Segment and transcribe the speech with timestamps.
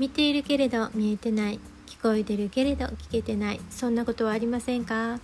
[0.00, 1.60] 見ているけれど見えてない。
[1.86, 3.60] 聞こえてるけれど聞けてない。
[3.68, 5.20] そんなことはありませんか？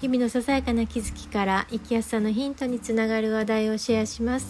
[0.00, 4.46] 日々のささやかな気づきから生きやすさのヒントにつながる話題をシェアします。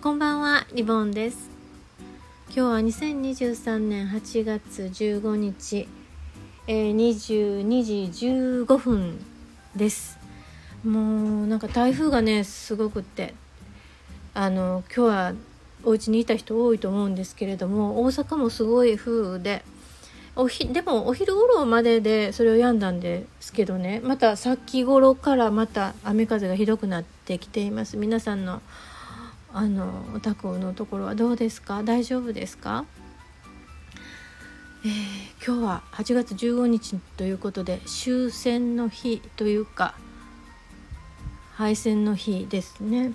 [0.00, 1.50] こんばんはリボンです。
[2.46, 5.86] 今日は2023年8月15日、
[6.66, 8.26] えー、22時
[8.64, 9.22] 15分
[9.76, 10.18] です。
[10.82, 13.34] もうなんか台風がねすごくって。
[14.32, 15.34] あの今日は
[15.84, 19.64] お家にいた人多いと思うんですけれども大阪もすごい風雨で
[20.36, 27.96] おひでもお昼頃まででそれを病んだんですけどねまた先頃からまた雨風がひどくなってきています。
[27.96, 28.60] 皆さんの
[29.52, 31.84] あのお宅のところはどうですか？
[31.84, 32.84] 大丈夫ですか、
[34.84, 39.94] えー、今日は8月15日ということで終戦の日というか
[41.52, 43.12] 敗戦の日ですね。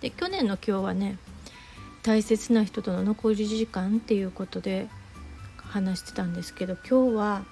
[0.00, 1.18] で去年の今日はね
[2.06, 4.86] 大切な人との残り時間っていうことで
[5.56, 7.44] 話してたんですけど今日は、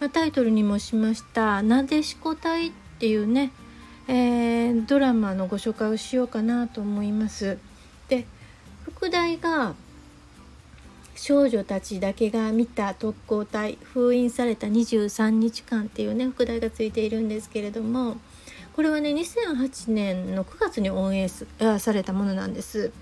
[0.00, 3.52] まあ、タイトルにもしました「なでしこ隊」っていうね、
[4.06, 7.56] えー、ドラマのご紹介をしようかなと思います。
[8.10, 8.26] で
[8.84, 9.74] 副題が
[11.14, 18.18] 少女たちだけが見た特攻隊封印された23日間っていうね副題がついているんですけれども
[18.74, 22.92] これはね2008年の9月にオンエアされたものなんです。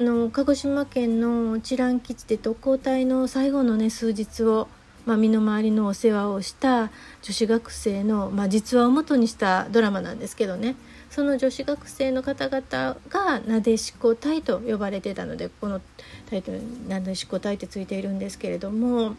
[0.00, 4.68] の鹿児島県の知覧基地で特攻隊の最後のね数日を、
[5.06, 6.90] まあ、身の回りのお世話をした
[7.22, 10.76] 女子学生の、まあ、実話をもとにしたドラマなんですけどね
[11.08, 15.80] その女子学生の方々がなでしこ隊と呼ばれてたのでこの
[16.28, 19.16] タイトル「なでしこ隊」ってついているんですけれども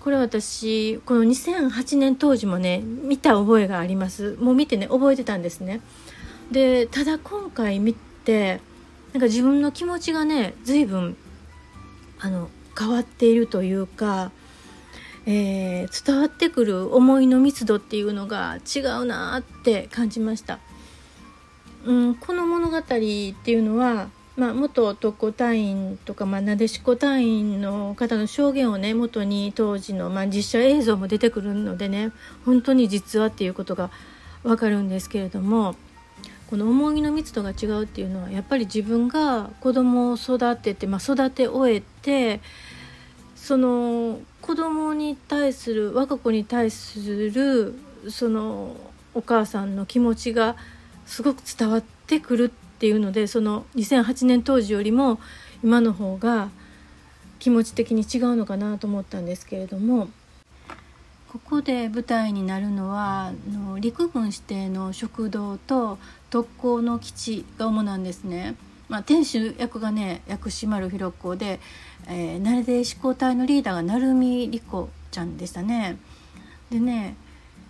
[0.00, 5.80] これ私この2008年当時もね見た覚えがありますもう見てね覚えてたんですね。
[6.50, 8.60] でただ今回見て
[9.12, 11.16] なんか自分の気持ちがね随分
[12.20, 14.30] あの変わっているというか、
[15.26, 20.60] えー、伝わってくる思いの密度っていうのが違うなって感じました。
[21.84, 32.12] うん、この物語っていうのは、まあ、元特攻隊員とか、まあ、なでしこ隊員の方の証言をね元に当時の、まあ、実写映像も出てくるのでね
[32.44, 33.90] 本当に実話っていうことが
[34.42, 35.74] わかるんですけれども
[36.50, 42.40] この重みの密度が違うっていうのはやっぱり自分が子供を育てて、まあ、育て終えて
[43.36, 47.78] その子供に対する我が子に対する
[48.08, 48.76] その
[49.14, 50.56] お母さんの気持ちが
[51.06, 55.20] すごく伝わってくるっていうのでその2008年当時よりも
[55.62, 56.50] 今の方が
[57.38, 60.08] 気持ち的に違うのかなと思ったんですけれども
[61.30, 65.96] ここで舞台になるのはの陸軍指定の食堂と
[66.28, 68.56] 特攻の基地が主なんですね。
[68.88, 71.60] まあ、店主役がね薬師丸ひろ子で、
[72.08, 75.98] えー、なでしこ隊のリーダーが成海莉子ちゃんでしたね。
[76.68, 77.14] でね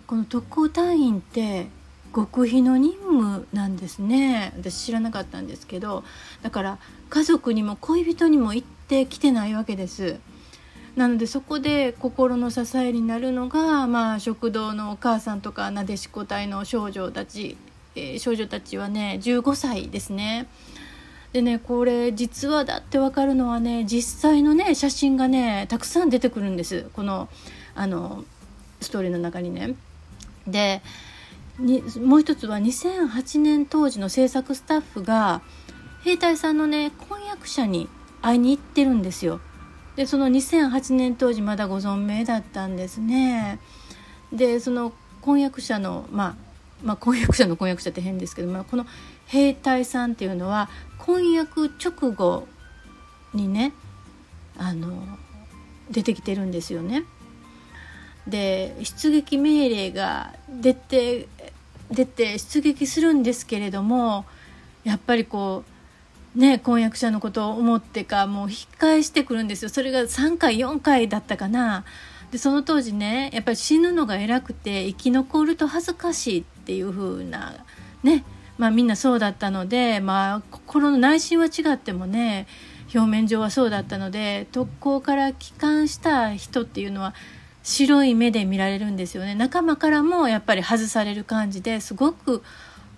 [0.07, 1.67] この特攻隊員って
[2.15, 6.03] 極秘の任務なんですね私知らなかったんですけど
[6.41, 6.79] だから
[7.11, 10.19] 家族にも恋人にも行ってきてないわけです。
[10.95, 17.57] なのでそこで心の支えになるのが、まあ、食堂のお母さんとかなでしこ隊の少女たち、
[17.95, 20.47] えー、少女たちはね15歳ですね。
[21.31, 27.29] でねこれ実話だって分かるのはね実際のね写真がねたくさん出てくるんですこの
[27.73, 28.25] あの
[28.81, 29.75] ストーリーの中にね。
[30.45, 30.81] で
[31.99, 35.41] もう一つは2008年当時の制作スタッフが
[36.03, 37.87] 兵隊さんのね婚約者に
[38.21, 39.39] 会いに行ってるんですよ。
[40.01, 43.59] でその2008年当時まだご存命だったんですね。
[44.33, 46.35] でその婚約者の、まあ、
[46.81, 48.87] まあ婚約者の婚約者って変ですけど、まあ、この
[49.27, 52.47] 兵隊さんっていうのは婚約直後
[53.35, 53.73] にね
[54.57, 55.03] あの
[55.91, 57.03] 出てきてるんですよね。
[58.25, 61.27] で出撃命令が出て
[61.91, 64.25] 出て出撃するんですけれども
[64.83, 65.70] やっぱりこう
[66.35, 69.69] ね、婚約者のことを思ってかもう引っ返してくるんですよ。
[69.69, 71.83] それが3回4回だったかな。
[72.31, 77.55] でその当時ねやっぱり死ぬのが偉くて生き残ると恥ずかしいっていう風な
[78.03, 78.23] ね
[78.57, 82.47] まあみんなそうだったのでまあ心の内心は違ってもね
[82.95, 87.13] 表面上はそうだったので特攻から帰還した人っていうのは
[87.63, 89.35] 白い目で見られるんですよね。
[89.35, 92.43] 仲間からもやっぱり外される感じですごく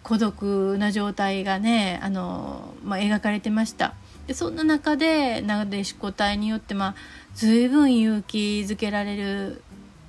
[0.04, 3.96] 孤独な状態がねあの、まあ、描かれてました
[4.28, 6.96] でそんな中でなでしこ隊によって、まあ、
[7.34, 9.62] 随分勇気づけられる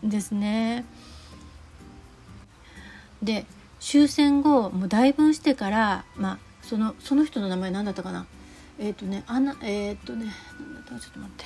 [0.04, 0.84] んですね。
[3.22, 3.46] で
[3.80, 8.26] 終戦後もう大分してから、まあ、そのその人の名前何だったかな？
[8.78, 10.26] えっ、ー、とねあなえっ、ー、とね
[10.58, 11.44] 何だったちょっと待って。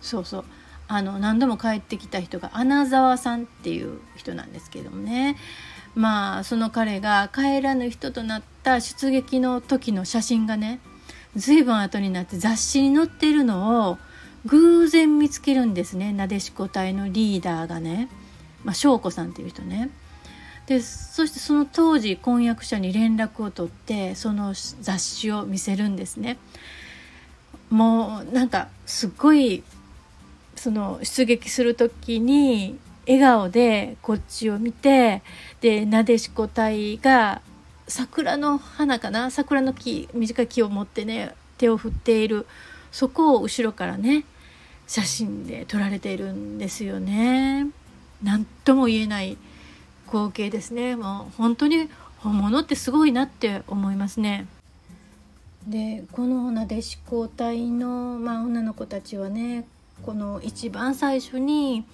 [0.00, 0.44] そうそう
[0.88, 5.36] あの何度も帰ってきた人が穴沢さんっていう人なんですけどもね
[5.94, 10.80] まあその彼が帰らぬ人となった出撃の時の写真がね
[11.34, 13.98] 随分後になって雑誌に載ってるのを
[14.46, 18.08] 偶然見つけるんですねなでしこ隊のリーダーがね、
[18.64, 19.90] まあ、翔子さんっていう人ね。
[20.66, 26.38] でそしてその当時婚約者に連絡を取ってその雑誌を見せるんですね。
[27.70, 29.62] もうなんかすっごい
[30.66, 32.76] その出撃する時に
[33.06, 35.22] 笑顔でこっちを見て
[35.60, 37.40] でなでしこ隊が
[37.86, 39.30] 桜の花かな？
[39.30, 42.48] 桜の木短い木を持ってね手を振っている
[42.90, 44.24] そこを後ろからね
[44.88, 47.68] 写真で撮られているんですよね。
[48.24, 49.36] 何とも言えない
[50.06, 54.48] 光景ですねもう本当に本物ってすごいなって思いますね。
[55.68, 59.64] でこのなでしこ隊の、まあ、女の子たちはね
[60.02, 61.84] この一番最初に、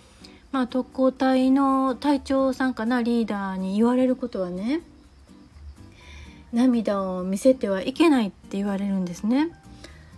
[0.50, 4.80] まあ、特攻隊の隊長さんかなリーダーに言われることはね
[6.52, 9.48] 涙を見せてはいけないって言われるんですね。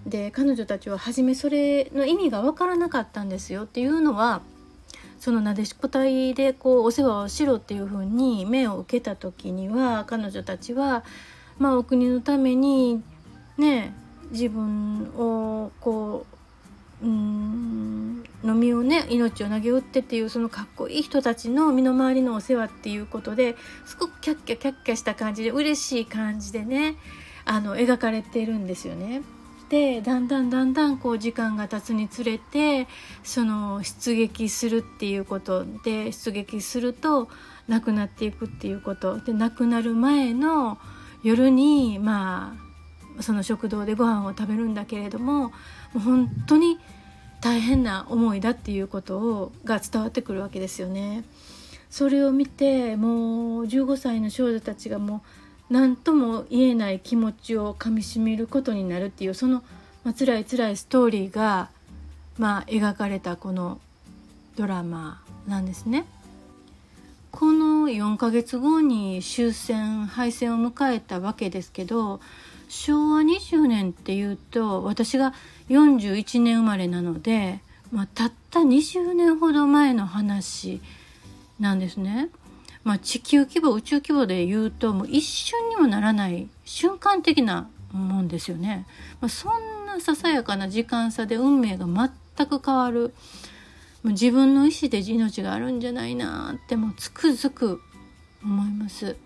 [0.06, 4.42] で彼女たちは初めそれの意味が分からなかったんですよっていうのは
[5.18, 11.04] そのなでしこ隊でこうお世話をしろっていうふうに目を受けた時には彼女たちは
[11.58, 13.02] まあお国のために
[13.56, 13.94] ね
[14.30, 16.33] 自分をこう
[17.04, 23.56] うんのみをね命を投げ打ってっていうそのかっこいい人たちの身の回りのお世話っていうことで
[23.86, 26.96] すごくキャッキャキャッキャした感じで嬉しい感じでね
[27.44, 29.22] あの描かれてるんですよね。
[29.68, 32.86] でだんだんだんだんこう時間が経つにつれて
[33.22, 37.28] その出撃するっていうことで出撃すると
[37.66, 40.78] 亡くなっていくっていうことで亡くなる前の
[41.22, 42.56] 夜にま
[43.18, 45.52] あその食堂でご飯を食べるんだけれども
[45.98, 46.78] 本当に
[47.40, 51.24] 大変な思いだっていうことをが伝わってくるわけですよね。
[51.90, 55.22] それを見てもう15歳の少女たちがも
[55.70, 59.62] う何とも言えない気持ちをかみしめることになるっていうその、
[60.02, 61.70] まあ、辛い辛いストーリーが、
[62.38, 63.80] まあ、描かれたこの
[64.56, 66.06] ドラマなんですね。
[67.30, 72.20] この4ヶ月後に終戦敗戦を迎えたわけですけど
[72.68, 75.34] 昭和20年っていうと私が
[75.68, 77.60] 41年生まれなので、
[77.92, 80.80] まあ、たった20年ほど前の話
[81.60, 82.28] なんですね。
[82.82, 88.86] まあ、地球規模宇宙規模で言うともう一瞬にもならない瞬間的なもんですよね。
[89.20, 93.14] まあ、そんなささやかな時間差で運命が全く変わる
[94.04, 97.80] 自分の意思で命があるんじゃないなってもうつくづく
[98.42, 99.16] 思います。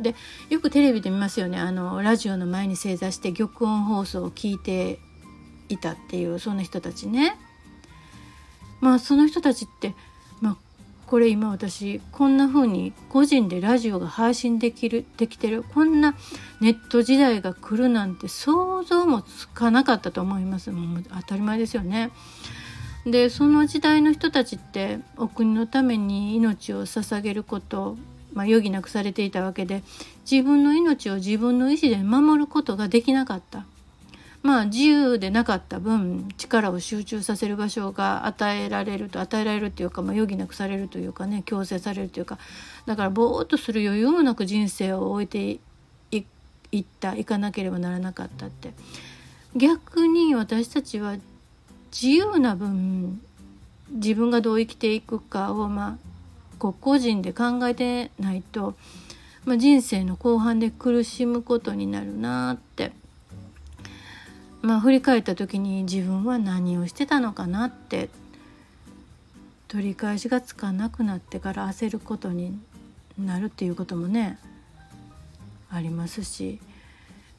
[0.00, 0.14] で
[0.50, 4.98] よくテレビで見ますよねあのラジオの前に正座して玉音放送を聞いて
[5.68, 7.36] いたっていうそんな人たちね。
[8.80, 9.94] まあその人たちって
[10.40, 10.56] ま
[11.06, 16.16] これ今私こんな風に個人でラジオが配信できるできてるこんな
[16.60, 22.10] ネット時代が来るなんて想像もつかなかったと思いますもう当たり前ですよね。
[23.06, 27.96] でその時代の人たちってお国のために命を捧げること
[28.34, 29.82] まあ、余儀なくされていたわけで
[30.30, 33.64] 自分の命を自分の意思で守ることができなかった。
[34.42, 42.38] まあ自由でなかった分力を集中させる場所が与えられると与えられるっていうか、まあ、余儀なくされるというかね強制されるというか。
[42.86, 45.60] だからぼーっとする余裕もなく人生を終えて
[46.72, 48.72] いったいかなければならなかったって。
[49.54, 51.16] 逆に私たちは
[51.92, 53.20] 自由な分
[53.90, 56.11] 自分がどう生きていくかをまあ
[56.70, 58.74] 個人で考えてないと、
[59.44, 62.92] まあ、人生の後半で苦しむことになるなって。
[64.62, 68.08] まあ振り返った時に自分は何をしてたのかなって
[69.66, 72.56] 取り返しがつかなくなってから焦ることに
[73.18, 74.38] なるっていうこともね
[75.68, 76.60] ありますし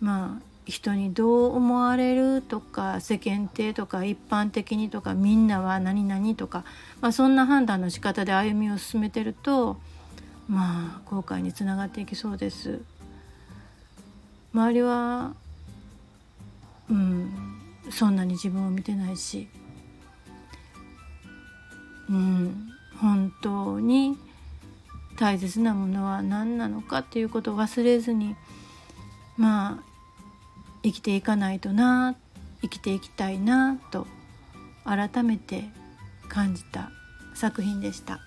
[0.01, 6.63] まあ人にどう思われるとか世間体とか一般的にとかみんなは何々とか、
[7.01, 9.77] まあ、そんな判断の仕方で歩みを進めてると
[10.48, 12.79] まあ後悔につながっていきそうです。
[14.53, 15.34] 周りは
[16.89, 17.32] うん、
[17.89, 19.48] そんなに自分を見てないし、
[22.10, 24.17] うん、本当に
[25.17, 28.36] 大切なものは何なのかっていうことを忘れずに
[29.38, 29.92] まあ
[30.83, 32.15] 生きていかないとな
[32.61, 34.05] 生きていきたいなと
[34.85, 35.65] 改めて
[36.27, 36.91] 感じた
[37.33, 38.19] 作品でした。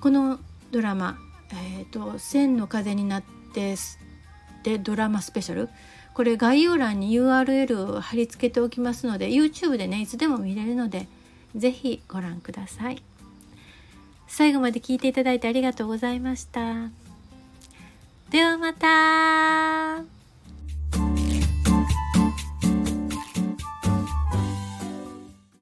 [0.00, 0.38] この
[0.70, 1.18] ドラマ
[1.52, 3.22] 「えーと、千の風になっ
[3.52, 3.76] て」
[4.62, 5.68] でドラマスペシャル。
[6.14, 11.08] これ概要欄に URL を貼り付けておきますので YouTube でねいつでも見れるので
[11.56, 13.02] ぜひご覧ください。
[14.28, 16.90] 最後まで聞いていただいてありがとうございました。
[18.30, 20.23] ではまた。